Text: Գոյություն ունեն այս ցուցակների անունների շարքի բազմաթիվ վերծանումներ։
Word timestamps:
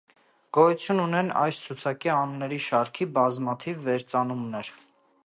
Գոյություն 0.57 1.01
ունեն 1.01 1.29
այս 1.41 1.59
ցուցակների 1.65 2.13
անունների 2.15 2.61
շարքի 2.71 3.09
բազմաթիվ 3.19 3.87
վերծանումներ։ 3.91 4.73